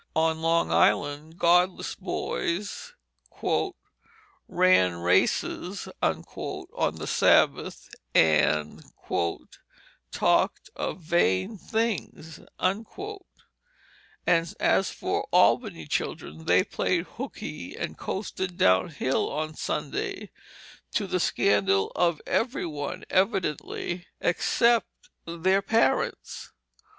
[0.15, 2.93] On Long Island godless boys
[4.47, 6.23] "ran raesses" on
[6.95, 8.83] the Sabbath and
[10.11, 18.89] "talked of vane things," and as for Albany children, they played hookey and coasted down
[18.89, 20.31] hill on Sunday
[20.93, 24.87] to the scandal of every one evidently, except
[25.27, 26.49] their parents.